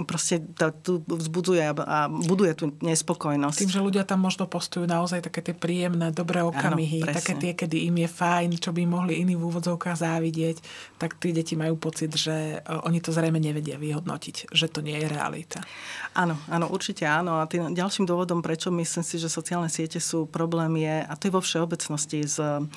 [0.06, 3.58] proste to, tu vzbudzuje a buduje tú nespokojnosť.
[3.66, 7.52] Tým, že ľudia tam možno postujú naozaj také tie príjemné, dobré okamihy, Áno, také tie,
[7.58, 10.62] kedy im je fajn, čo by mohli iní v úvodzovkách závidieť,
[11.02, 14.94] tak tí deti majú pocit, že e, oni to zrejme nevedia vyhodnotiť, že to nie
[14.94, 15.66] je realita.
[16.14, 17.42] Áno, áno, určite áno.
[17.42, 21.30] A tým ďalším dôvodom, prečo myslím si, že sociálne siete sú problém je, a to
[21.30, 22.70] je vo všeobecnosti s um,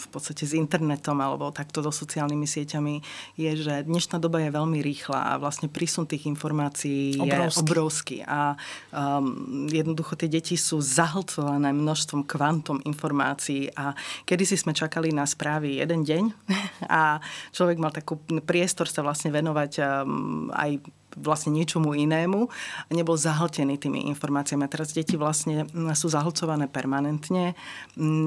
[0.00, 2.94] v podstate s internetom alebo takto so sociálnymi sieťami,
[3.36, 7.28] je, že dnešná doba je veľmi rýchla a vlastne prísun tých informácií obrovský.
[7.28, 8.16] je obrovský.
[8.24, 8.56] A
[8.92, 13.92] um, jednoducho tie deti sú zahlcované množstvom kvantom informácií a
[14.24, 16.24] kedysi sme čakali na správy jeden deň
[16.88, 17.20] a
[17.52, 22.46] človek mal takú priestor sa vlastne venovať um, aj vlastne niečomu inému
[22.86, 24.62] a nebol zahltený tými informáciami.
[24.66, 27.58] A teraz deti vlastne sú zahlcované permanentne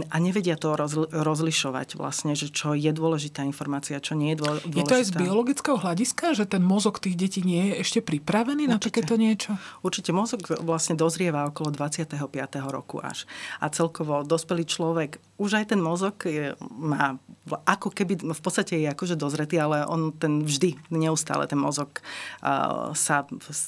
[0.09, 0.75] a nevedia to
[1.11, 4.75] rozlišovať vlastne, že čo je dôležitá informácia, čo nie je dôležitá.
[4.75, 8.67] Je to aj z biologického hľadiska, že ten mozog tých detí nie je ešte pripravený
[8.67, 8.73] Určite.
[8.73, 9.51] na takéto niečo?
[9.85, 12.19] Určite mozog vlastne dozrieva okolo 25.
[12.67, 13.23] roku až.
[13.59, 17.19] A celkovo dospelý človek, už aj ten mozog je, má
[17.67, 21.99] ako keby, v podstate je akože dozretý, ale on ten vždy, neustále ten mozog
[22.93, 23.25] sa,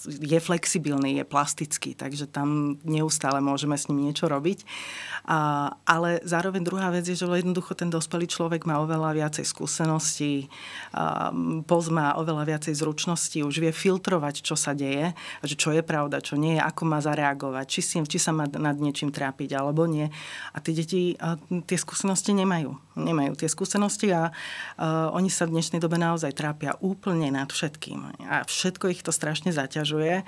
[0.07, 4.63] je flexibilný, je plastický, takže tam neustále môžeme s ním niečo robiť.
[5.25, 10.47] A, ale zároveň druhá vec je, že jednoducho ten dospelý človek má oveľa viacej skúseností,
[11.65, 16.37] pozná oveľa viacej zručností, už vie filtrovať, čo sa deje, že čo je pravda, čo
[16.37, 20.07] nie je, ako má zareagovať, či, si, či sa má nad niečím trápiť alebo nie.
[20.53, 22.77] A tie deti a tie skúsenosti nemajú.
[22.95, 28.23] Nemajú tie skúsenosti a uh, oni sa v dnešnej dobe naozaj trápia úplne nad všetkým.
[28.29, 30.23] A všetko ich to strašne zaťažuje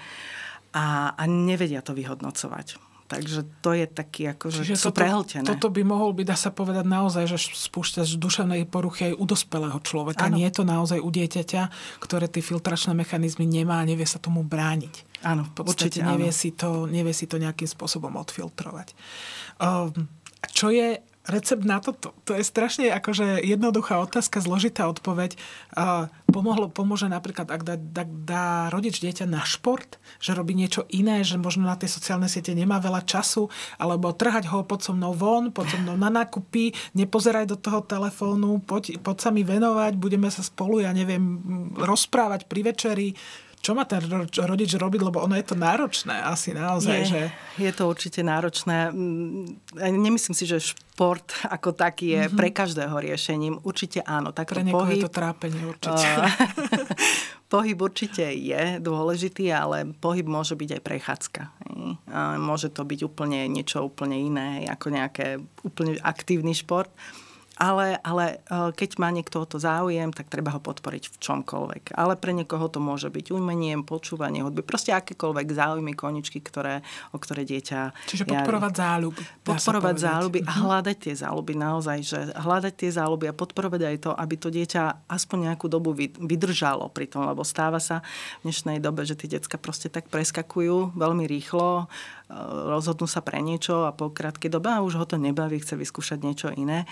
[0.74, 2.82] a, a nevedia to vyhodnocovať.
[3.08, 5.48] Takže to je taký, ako, že sú toto, prehltené.
[5.48, 9.80] Toto by mohol byť, dá sa povedať naozaj, že spúšťaš duševnej poruchy aj u dospelého
[9.80, 10.28] človeka.
[10.28, 10.36] Ano.
[10.36, 11.72] Nie je to naozaj u dieťaťa,
[12.04, 15.24] ktoré tie filtračné mechanizmy nemá a nevie sa tomu brániť.
[15.24, 18.92] Áno, určite nevie, Si to, nevie si to nejakým spôsobom odfiltrovať.
[19.64, 20.12] Um,
[20.52, 21.00] čo je
[21.32, 22.12] recept na toto?
[22.28, 25.40] To je strašne akože jednoduchá otázka, zložitá odpoveď.
[26.38, 31.26] Pomohlo, pomôže napríklad, ak dá, dá, dá rodič dieťa na šport, že robí niečo iné,
[31.26, 33.50] že možno na tie sociálne siete nemá veľa času,
[33.82, 37.82] alebo trhať ho pod so mnou von, pod so mnou na nákupy, nepozeraj do toho
[37.82, 41.42] telefónu, poď, poď sa mi venovať, budeme sa spolu, ja neviem,
[41.74, 43.08] rozprávať pri večeri
[43.58, 44.00] čo má ten
[44.38, 46.98] rodič robiť, lebo ono je to náročné asi naozaj.
[47.04, 47.22] Je, že...
[47.58, 48.94] je to určite náročné.
[48.94, 52.38] Mm, nemyslím si, že šport ako taký je mm-hmm.
[52.38, 53.60] pre každého riešením.
[53.66, 54.32] Určite áno.
[54.32, 56.06] Tak pre niekoho pohyb, je to trápenie určite.
[57.54, 61.42] pohyb určite je dôležitý, ale pohyb môže byť aj prechádzka.
[62.38, 66.94] Môže to byť úplne niečo úplne iné, ako nejaké úplne aktívny šport
[67.58, 71.98] ale, ale e, keď má niekto o to záujem, tak treba ho podporiť v čomkoľvek.
[71.98, 77.18] Ale pre niekoho to môže byť umeniem, počúvanie hudby, proste akékoľvek záujmy, koničky, ktoré, o
[77.18, 78.06] ktoré dieťa...
[78.06, 79.22] Čiže podporovať záľuby.
[79.42, 80.62] Podporovať záľuby a mhm.
[80.70, 85.10] hľadať tie záľuby naozaj, že hľadať tie záľuby a podporovať aj to, aby to dieťa
[85.10, 88.06] aspoň nejakú dobu vydržalo pri tom, lebo stáva sa
[88.46, 91.90] v dnešnej dobe, že tie decka proste tak preskakujú veľmi rýchlo,
[92.68, 96.20] rozhodnú sa pre niečo a po krátkej dobe a už ho to nebaví, chce vyskúšať
[96.24, 96.84] niečo iné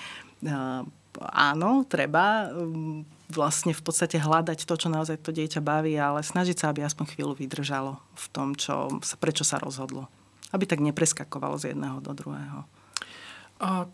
[1.21, 6.57] áno, treba um, vlastne v podstate hľadať to, čo naozaj to dieťa baví, ale snažiť
[6.59, 10.11] sa, aby aspoň chvíľu vydržalo v tom, čo, prečo sa rozhodlo.
[10.51, 12.67] Aby tak nepreskakovalo z jedného do druhého.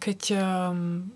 [0.01, 1.09] Keď um,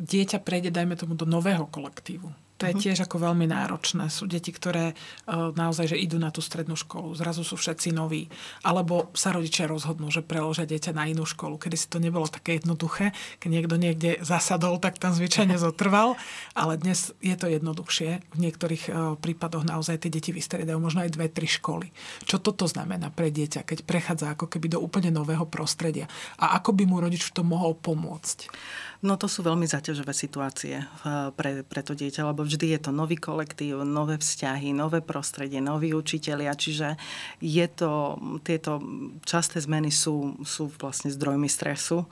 [0.00, 2.82] dieťa prejde, dajme tomu, do nového kolektívu, to je mhm.
[2.82, 4.10] tiež ako veľmi náročné.
[4.10, 8.26] Sú deti, ktoré uh, naozaj že idú na tú strednú školu, zrazu sú všetci noví.
[8.66, 11.56] Alebo sa rodičia rozhodnú, že preložia dieťa na inú školu.
[11.56, 16.18] Kedy si to nebolo také jednoduché, keď niekto niekde zasadol, tak tam zvyčajne zotrval.
[16.58, 18.26] Ale dnes je to jednoduchšie.
[18.34, 21.94] V niektorých uh, prípadoch naozaj tie deti vystriedajú možno aj dve, tri školy.
[22.26, 26.10] Čo toto znamená pre dieťa, keď prechádza ako keby do úplne nového prostredia?
[26.42, 28.50] A ako by mu rodič v tom mohol pomôcť?
[28.98, 32.90] No to sú veľmi zaťažové situácie eh, pre, pre to dieťa, lebo vždy je to
[32.90, 36.98] nový kolektív, nové vzťahy, nové prostredie, noví učitelia, čiže
[37.38, 38.82] je to, tieto
[39.22, 42.10] časté zmeny sú, sú vlastne zdrojmi stresu.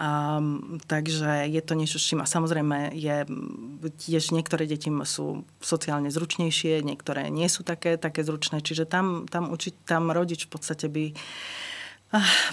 [0.00, 0.40] A,
[0.88, 3.28] takže je to niečo, s čím a samozrejme je,
[4.08, 9.52] tiež niektoré deti sú sociálne zručnejšie, niektoré nie sú také, také zručné, čiže tam, tam,
[9.52, 11.12] uči, tam rodič v podstate by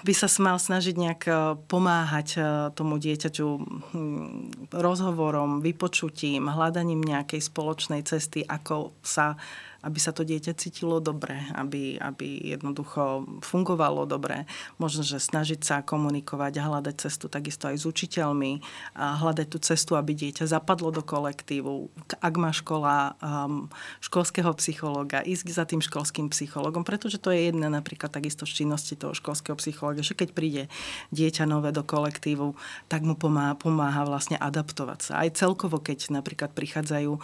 [0.07, 1.33] by sa mal snažiť nejak e,
[1.69, 2.39] pomáhať e,
[2.73, 3.47] tomu dieťaťu
[3.93, 9.37] hm, rozhovorom, vypočutím, hľadaním nejakej spoločnej cesty, ako sa
[9.81, 14.45] aby sa to dieťa cítilo dobre, aby, aby jednoducho fungovalo dobre.
[14.77, 18.61] Možno, že snažiť sa komunikovať a hľadať cestu takisto aj s učiteľmi
[18.93, 21.89] a hľadať tú cestu, aby dieťa zapadlo do kolektívu.
[22.21, 23.67] Ak má škola um,
[24.05, 28.93] školského psychológa, ísť za tým školským psychológom, pretože to je jedna napríklad takisto z činnosti
[28.93, 30.63] toho školského psychológa, že keď príde
[31.09, 32.53] dieťa nové do kolektívu,
[32.85, 35.13] tak mu pomáha, pomáha vlastne adaptovať sa.
[35.25, 37.21] Aj celkovo, keď napríklad prichádzajú uh,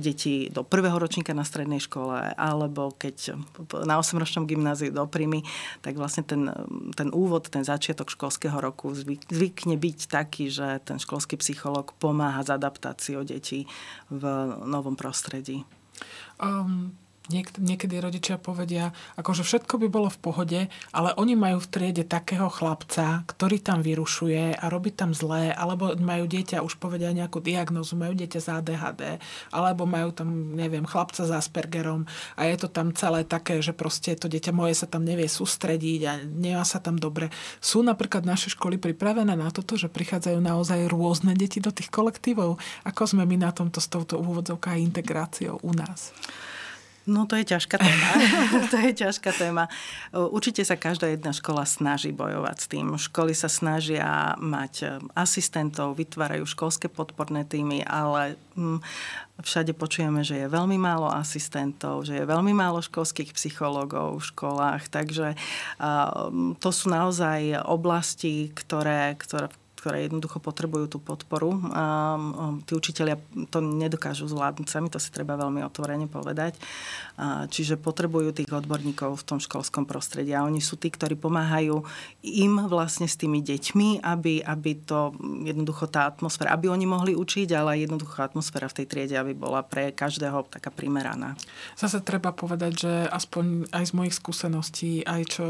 [0.00, 3.36] deti do prvého ročníka na strednej škole, alebo keď
[3.84, 5.44] na 8-ročnom gymnáziu do Primy,
[5.84, 6.48] tak vlastne ten,
[6.96, 12.48] ten úvod, ten začiatok školského roku zvykne byť taký, že ten školský psychológ pomáha s
[12.48, 13.68] adaptáciou detí
[14.08, 14.24] v
[14.64, 15.62] novom prostredí.
[16.40, 16.96] Um,
[17.32, 20.60] Niek- niekedy rodičia povedia, akože všetko by bolo v pohode,
[20.92, 25.96] ale oni majú v triede takého chlapca, ktorý tam vyrušuje a robí tam zlé, alebo
[25.96, 29.02] majú dieťa, už povedia nejakú diagnozu, majú dieťa z ADHD,
[29.56, 32.04] alebo majú tam, neviem, chlapca s Aspergerom
[32.36, 36.00] a je to tam celé také, že proste to dieťa moje sa tam nevie sústrediť
[36.04, 37.32] a nemá sa tam dobre.
[37.56, 42.60] Sú napríklad naše školy pripravené na toto, že prichádzajú naozaj rôzne deti do tých kolektívov?
[42.84, 46.12] Ako sme my na tomto s touto úvodzovkou a integráciou u nás?
[47.04, 48.08] No to je ťažká téma.
[48.72, 49.64] to je ťažká téma.
[50.12, 52.86] Určite sa každá jedna škola snaží bojovať s tým.
[52.96, 58.80] Školy sa snažia mať e, asistentov, vytvárajú školské podporné týmy, ale hm,
[59.44, 64.86] všade počujeme, že je veľmi málo asistentov, že je veľmi málo školských psychológov v školách.
[64.88, 65.34] Takže
[66.62, 69.50] to sú naozaj oblasti, ktoré, ktoré,
[69.84, 71.60] ktoré jednoducho potrebujú tú podporu.
[71.76, 72.16] A
[72.64, 73.20] tí učiteľia
[73.52, 76.56] to nedokážu zvládnuť sami, to si treba veľmi otvorene povedať.
[77.20, 80.32] A čiže potrebujú tých odborníkov v tom školskom prostredí.
[80.32, 81.84] A oni sú tí, ktorí pomáhajú
[82.24, 85.12] im vlastne s tými deťmi, aby, aby to
[85.44, 89.60] jednoducho tá atmosféra, aby oni mohli učiť, ale jednoducho atmosféra v tej triede, aby bola
[89.60, 91.36] pre každého taká primeraná.
[91.76, 95.44] Zase treba povedať, že aspoň aj z mojich skúseností, aj čo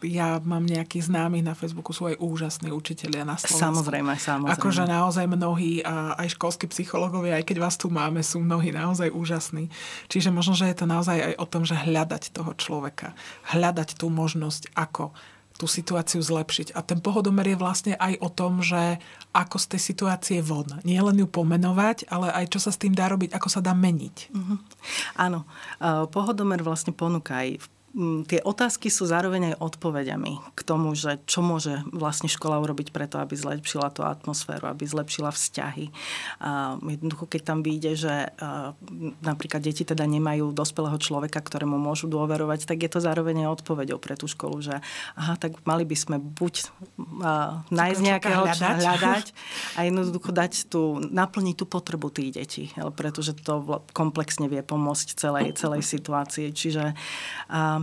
[0.00, 4.54] ja mám nejakých známych na Facebooku, sú aj úžasní učiteľia na Slovensku Samozrejme, samozrejme.
[4.54, 9.68] Akože naozaj mnohí, aj školskí psychológovia, aj keď vás tu máme, sú mnohí naozaj úžasní.
[10.06, 13.18] Čiže možno, že je to naozaj aj o tom, že hľadať toho človeka.
[13.50, 15.10] Hľadať tú možnosť, ako
[15.58, 16.70] tú situáciu zlepšiť.
[16.78, 19.02] A ten pohodomer je vlastne aj o tom, že
[19.34, 20.70] ako z tej situácie von.
[20.86, 23.74] Nie len ju pomenovať, ale aj čo sa s tým dá robiť, ako sa dá
[23.74, 24.16] meniť.
[24.30, 24.58] Uh-huh.
[25.18, 25.50] Áno.
[26.14, 27.58] Pohodomer vlastne ponúka aj
[28.28, 33.16] tie otázky sú zároveň aj odpovediami k tomu, že čo môže vlastne škola urobiť preto,
[33.16, 35.88] aby zlepšila tú atmosféru, aby zlepšila vzťahy.
[36.44, 38.14] A jednoducho, keď tam vyjde, že
[39.24, 43.96] napríklad deti teda nemajú dospelého človeka, ktorému môžu dôverovať, tak je to zároveň aj odpovedou
[43.96, 44.76] pre tú školu, že
[45.16, 46.68] aha, tak mali by sme buď
[47.72, 48.78] nájsť nejakého hľadať.
[48.84, 49.26] hľadať
[49.74, 55.56] a jednoducho dať tú, naplniť tú potrebu tých detí, pretože to komplexne vie pomôcť celej,
[55.56, 56.52] celej situácii.
[56.52, 56.92] Čiže
[57.48, 57.78] a,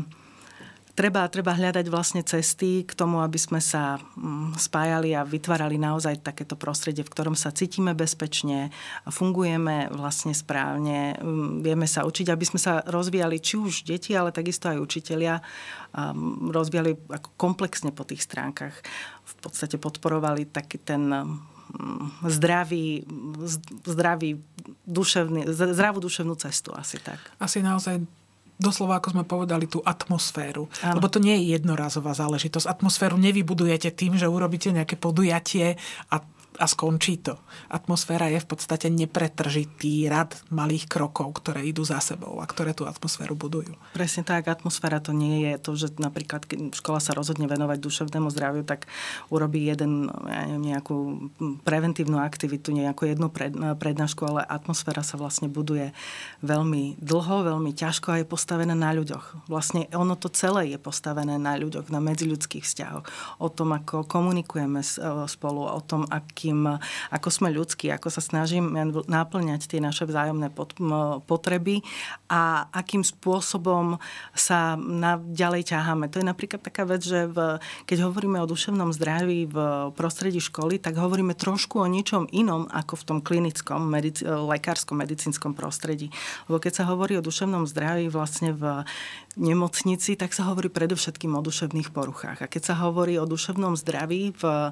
[0.96, 6.24] treba, treba hľadať vlastne cesty k tomu, aby sme sa mm, spájali a vytvárali naozaj
[6.24, 8.72] takéto prostredie, v ktorom sa cítime bezpečne,
[9.04, 14.32] fungujeme vlastne správne, mm, vieme sa učiť, aby sme sa rozvíjali či už deti, ale
[14.32, 15.44] takisto aj učitelia,
[16.50, 18.76] rozvíjali ako komplexne po tých stránkach.
[19.24, 23.04] V podstate podporovali taký ten mm, zdravý,
[23.84, 24.40] zdravý
[24.88, 27.20] duševný, zdravú duševnú cestu asi tak.
[27.36, 28.25] Asi naozaj
[28.56, 30.68] doslova, ako sme povedali, tú atmosféru.
[30.84, 31.00] Ano.
[31.00, 32.68] Lebo to nie je jednorazová záležitosť.
[32.68, 35.76] Atmosféru nevybudujete tým, že urobíte nejaké podujatie
[36.12, 36.16] a
[36.60, 37.40] a skončí to.
[37.68, 42.88] Atmosféra je v podstate nepretržitý rad malých krokov, ktoré idú za sebou a ktoré tú
[42.88, 43.76] atmosféru budujú.
[43.94, 48.28] Presne tak, atmosféra to nie je to, že napríklad keď škola sa rozhodne venovať duševnému
[48.32, 48.88] zdraviu, tak
[49.28, 51.30] urobí jeden, ja neviem, nejakú
[51.68, 53.28] preventívnu aktivitu, nejakú jednu
[53.76, 55.92] prednášku, ale atmosféra sa vlastne buduje
[56.44, 59.50] veľmi dlho, veľmi ťažko a je postavená na ľuďoch.
[59.52, 63.06] Vlastne ono to celé je postavené na ľuďoch, na medziľudských vzťahoch.
[63.40, 64.82] O tom, ako komunikujeme
[65.30, 66.78] spolu, o tom, aký akým,
[67.10, 68.70] ako sme ľudskí, ako sa snažíme
[69.10, 70.54] náplňať tie naše vzájomné
[71.26, 71.82] potreby
[72.30, 73.98] a akým spôsobom
[74.38, 76.06] sa na, ďalej ťaháme.
[76.14, 77.58] To je napríklad taká vec, že v,
[77.90, 79.58] keď hovoríme o duševnom zdraví v
[79.98, 85.58] prostredí školy, tak hovoríme trošku o ničom inom ako v tom klinickom, medic, lekárskom, medicínskom
[85.58, 86.14] prostredí.
[86.46, 88.86] Lebo keď sa hovorí o duševnom zdraví vlastne v
[89.36, 92.40] nemocnici, tak sa hovorí predovšetkým o duševných poruchách.
[92.46, 94.72] A keď sa hovorí o duševnom zdraví v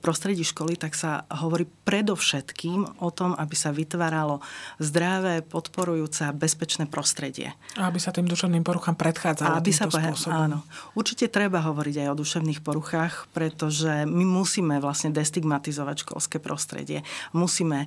[0.00, 4.44] prostredí školy, tak sa hovorí predovšetkým o tom, aby sa vytváralo
[4.76, 7.56] zdravé, podporujúce a bezpečné prostredie.
[7.80, 10.36] A aby sa tým duševným poruchám predchádzalo aby sa spôsobom.
[10.36, 10.58] Áno.
[10.92, 17.00] Určite treba hovoriť aj o duševných poruchách, pretože my musíme vlastne destigmatizovať školské prostredie.
[17.32, 17.86] Musíme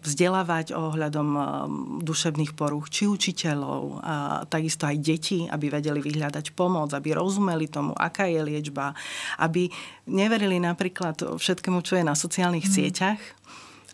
[0.00, 1.28] vzdelávať ohľadom
[2.00, 4.14] duševných poruch, či učiteľov, a
[4.46, 8.94] takisto aj detí, aby vedeli vyhľadať pomoc, aby rozumeli tomu, aká je liečba,
[9.42, 9.68] aby
[10.08, 12.74] neverili napríklad všetkému, čo je na sociálnych sociálnych mm.
[12.78, 13.20] sieťach,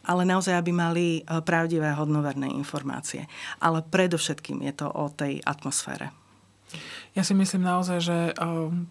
[0.04, 3.24] ale naozaj, aby mali e, pravdivé hodnoverné informácie.
[3.56, 6.12] Ale predovšetkým je to o tej atmosfére.
[7.16, 8.32] Ja si myslím naozaj, že e,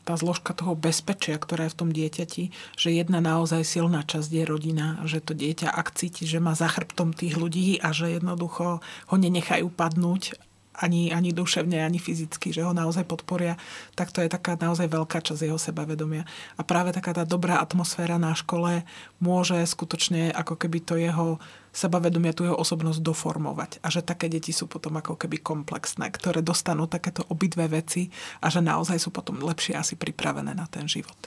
[0.10, 4.44] tá zložka toho bezpečia, ktorá je v tom dieťati, že jedna naozaj silná časť je
[4.50, 8.82] rodina, že to dieťa, ak cíti, že má za chrbtom tých ľudí a že jednoducho
[8.82, 10.34] ho nenechajú padnúť
[10.74, 13.58] ani, ani duševne, ani fyzicky, že ho naozaj podporia,
[13.94, 16.26] tak to je taká naozaj veľká časť jeho sebavedomia.
[16.58, 18.82] A práve taká tá dobrá atmosféra na škole
[19.22, 21.38] môže skutočne ako keby to jeho
[21.74, 23.82] sebavedomia tú jeho osobnosť doformovať.
[23.82, 28.54] A že také deti sú potom ako keby komplexné, ktoré dostanú takéto obidve veci a
[28.54, 31.18] že naozaj sú potom lepšie asi pripravené na ten život.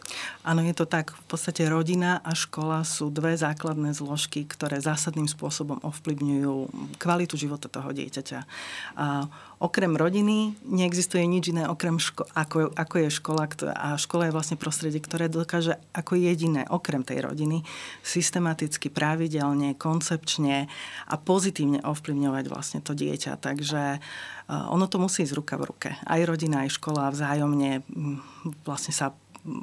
[0.47, 1.13] Áno, je to tak.
[1.13, 6.55] V podstate rodina a škola sú dve základné zložky, ktoré zásadným spôsobom ovplyvňujú
[7.03, 8.41] kvalitu života toho dieťaťa.
[8.95, 14.35] A okrem rodiny neexistuje nič iné okrem ško- ako, ako je škola a škola je
[14.37, 17.65] vlastne prostredie, ktoré dokáže ako jediné okrem tej rodiny
[18.05, 20.69] systematicky, pravidelne, koncepčne
[21.09, 23.41] a pozitívne ovplyvňovať vlastne to dieťa.
[23.41, 25.91] Takže uh, ono to musí ísť ruka v ruke.
[26.05, 27.81] Aj rodina, aj škola vzájomne
[28.63, 29.17] vlastne sa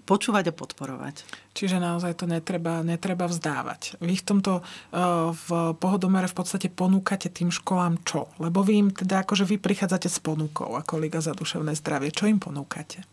[0.07, 1.15] počúvať a podporovať.
[1.53, 4.01] Čiže naozaj to netreba, netreba vzdávať.
[4.01, 8.31] Vy v tomto eh, v pohodomere v podstate ponúkate tým školám čo?
[8.41, 12.09] Lebo vy im teda akože vy prichádzate s ponukou ako Liga za duševné zdravie.
[12.09, 13.05] Čo im ponúkate?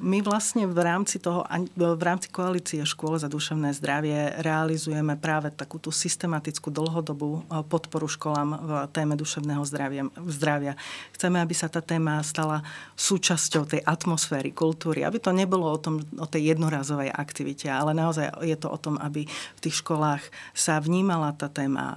[0.00, 1.40] My vlastne v rámci, toho,
[1.72, 8.50] v rámci koalície škôl za duševné zdravie realizujeme práve takúto systematickú dlhodobú e, podporu školám
[8.60, 10.04] v téme duševného zdravia.
[10.28, 10.76] zdravia.
[11.16, 12.60] Chceme, aby sa tá téma stala
[12.92, 18.44] súčasťou tej atmosféry, kultúry, aby to nebolo o, tom, o tej jednorazovej aktivite, ale naozaj
[18.44, 21.96] je to o tom, aby v tých školách sa vnímala tá téma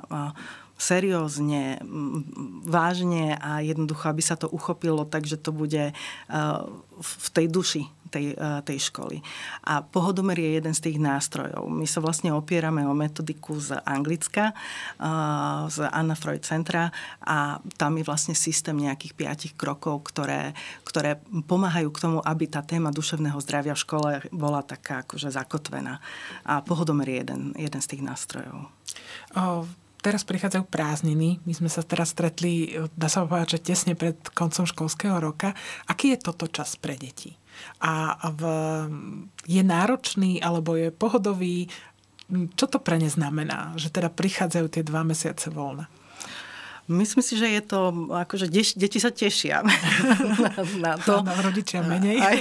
[0.78, 1.82] seriózne,
[2.63, 5.92] vážne a jednoducho, aby sa to uchopilo tak, že to bude
[6.98, 9.20] v tej duši tej, tej školy.
[9.68, 11.68] A pohodomer je jeden z tých nástrojov.
[11.68, 14.56] My sa vlastne opierame o metodiku z Anglicka,
[15.68, 20.56] z Anna Freud Centra a tam je vlastne systém nejakých piatich krokov, ktoré,
[20.88, 26.00] ktoré pomáhajú k tomu, aby tá téma duševného zdravia v škole bola taká akože zakotvená.
[26.48, 28.72] A pohodomer je jeden, jeden z tých nástrojov.
[29.36, 29.68] Oh
[30.01, 31.41] teraz prichádzajú prázdniny.
[31.43, 35.57] My sme sa teraz stretli, dá sa povedať, že tesne pred koncom školského roka.
[35.89, 37.36] Aký je toto čas pre deti?
[37.81, 38.41] A v,
[39.49, 41.67] je náročný alebo je pohodový?
[42.29, 45.89] Čo to pre ne znamená, že teda prichádzajú tie dva mesiace voľna?
[46.88, 48.47] Myslím si, že je to, akože
[48.80, 49.76] deti sa tešia na,
[50.88, 51.19] na to.
[51.19, 52.15] Na rodičia menej.
[52.23, 52.39] Aj,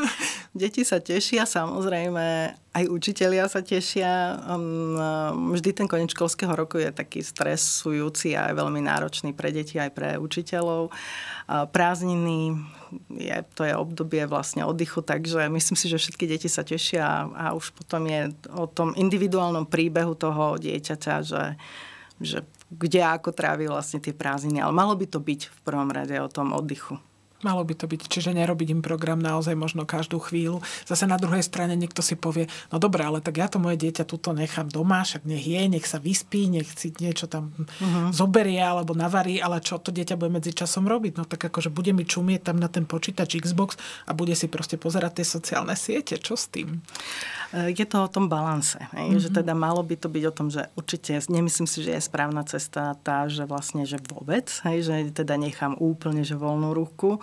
[0.68, 4.36] deti sa tešia, samozrejme, aj učitelia sa tešia.
[4.44, 9.80] Um, vždy ten koniec školského roku je taký stresujúci a aj veľmi náročný pre deti,
[9.80, 10.92] aj pre učiteľov.
[11.48, 12.60] Prázdniny,
[13.16, 17.56] je, to je obdobie vlastne oddychu, takže myslím si, že všetky deti sa tešia a
[17.56, 21.56] už potom je o tom individuálnom príbehu toho dieťaťa, že,
[22.20, 24.60] že kde ako trávi vlastne tie prázdniny.
[24.60, 27.00] Ale malo by to byť v prvom rade o tom oddychu.
[27.46, 30.58] Malo by to byť, čiže nerobiť im program naozaj možno každú chvíľu.
[30.82, 34.02] Zase na druhej strane niekto si povie, no dobré, ale tak ja to moje dieťa
[34.02, 38.10] tuto nechám doma, však nech je, nech sa vyspí, nech si niečo tam uh-huh.
[38.10, 41.14] zoberie alebo navarí, ale čo to dieťa bude medzi časom robiť?
[41.14, 43.78] No tak akože bude mi čumieť tam na ten počítač Xbox
[44.10, 46.18] a bude si proste pozerať tie sociálne siete.
[46.18, 46.82] Čo s tým?
[47.54, 48.82] E, je to o tom balanse.
[48.98, 49.14] Hej?
[49.14, 49.22] Mm-hmm.
[49.22, 52.42] Že teda malo by to byť o tom, že určite, nemyslím si, že je správna
[52.42, 54.82] cesta tá, že vlastne, že vôbec, hej?
[54.82, 57.22] že teda nechám úplne, že voľnú ruku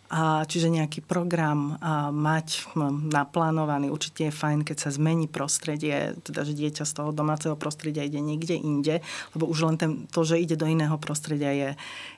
[0.11, 1.79] a čiže nejaký program
[2.11, 2.75] mať
[3.07, 3.87] naplánovaný.
[3.87, 8.19] Určite je fajn, keď sa zmení prostredie, teda že dieťa z toho domáceho prostredia ide
[8.19, 8.99] niekde inde,
[9.31, 11.69] lebo už len ten, to, že ide do iného prostredia je,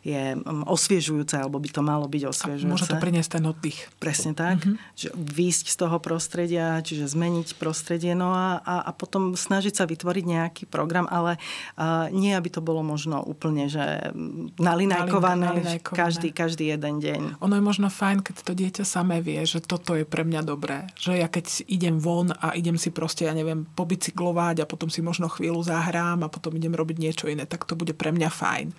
[0.02, 0.22] je
[0.66, 2.66] osviežujúce, alebo by to malo byť osviežujúce.
[2.66, 3.86] A môže to priniesť ten oddych.
[4.02, 4.66] Presne tak.
[4.66, 4.98] Mm-hmm.
[4.98, 9.86] Že výjsť z toho prostredia, čiže zmeniť prostredie, no a, a, a potom snažiť sa
[9.86, 11.38] vytvoriť nejaký program, ale
[11.78, 14.10] uh, nie, aby to bolo možno úplne, že
[14.58, 16.00] nalinajkované, nalinajkované.
[16.02, 17.22] Každý, každý jeden deň.
[17.38, 20.48] Ono je možno možno fajn, keď to dieťa samé vie, že toto je pre mňa
[20.48, 20.88] dobré.
[20.96, 25.04] Že ja keď idem von a idem si proste, ja neviem, pobicyklovať a potom si
[25.04, 28.72] možno chvíľu zahrám a potom idem robiť niečo iné, tak to bude pre mňa fajn.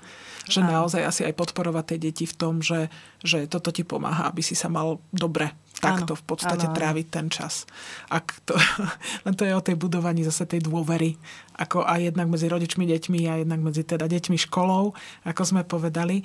[0.48, 0.68] Že Aj.
[0.72, 2.88] naozaj asi aj podporovať tie deti v tom, že,
[3.20, 5.52] že toto ti pomáha, aby si sa mal dobre
[5.84, 6.76] takto v podstate áno.
[6.80, 7.68] tráviť ten čas.
[8.08, 8.56] Ak to,
[9.28, 11.20] len to je o tej budovaní zase tej dôvery,
[11.60, 14.96] ako aj jednak medzi rodičmi, deťmi a jednak medzi teda deťmi školou,
[15.28, 16.24] ako sme povedali.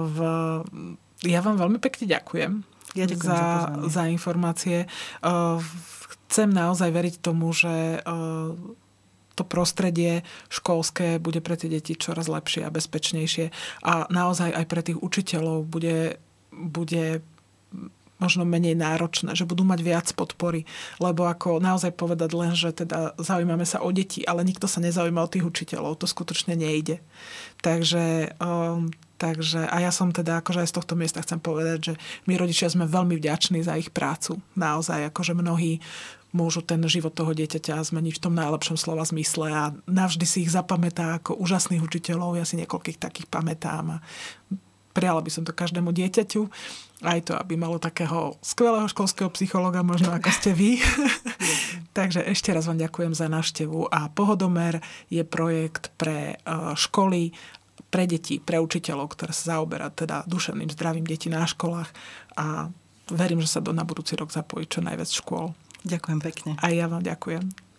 [0.00, 0.18] V,
[1.24, 2.52] ja vám veľmi pekne ďakujem,
[2.96, 3.40] ja ďakujem za,
[3.86, 4.88] za, za informácie.
[6.30, 8.00] Chcem naozaj veriť tomu, že
[9.34, 10.20] to prostredie
[10.52, 13.48] školské bude pre tie deti čoraz lepšie a bezpečnejšie
[13.80, 16.20] a naozaj aj pre tých učiteľov bude,
[16.52, 17.24] bude
[18.20, 20.68] možno menej náročné, že budú mať viac podpory.
[21.00, 25.24] Lebo ako naozaj povedať len, že teda zaujímame sa o deti, ale nikto sa nezaujíma
[25.24, 26.04] o tých učiteľov.
[26.04, 27.00] To skutočne nejde.
[27.64, 31.94] Takže um, Takže a ja som teda akože aj z tohto miesta chcem povedať, že
[32.24, 34.40] my rodičia sme veľmi vďační za ich prácu.
[34.56, 35.84] Naozaj, akože mnohí
[36.32, 40.54] môžu ten život toho dieťaťa zmeniť v tom najlepšom slova zmysle a navždy si ich
[40.54, 42.40] zapamätá ako úžasných učiteľov.
[42.40, 44.02] Ja si niekoľkých takých pamätám a
[44.96, 46.48] prijala by som to každému dieťaťu.
[47.00, 50.80] Aj to, aby malo takého skvelého školského psychologa, možno ako ste vy.
[51.96, 54.80] Takže ešte raz vám ďakujem za návštevu a Pohodomer
[55.12, 57.34] je projekt pre e, školy
[57.90, 61.90] pre deti, pre učiteľov, ktoré sa zaoberá teda duševným zdravím detí na školách
[62.38, 62.70] a
[63.10, 65.52] verím, že sa do na budúci rok zapojí čo najviac škôl.
[65.82, 66.50] Ďakujem pekne.
[66.62, 67.69] A ja vám ďakujem.